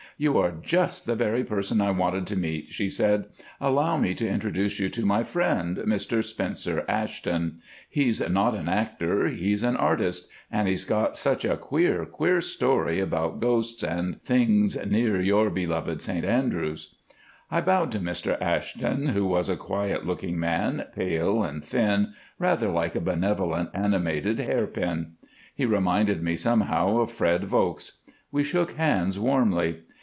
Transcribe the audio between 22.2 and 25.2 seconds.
rather like a benevolent animated hairpin.